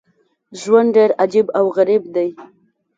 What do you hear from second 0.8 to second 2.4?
ډېر عجیب او غریب دی.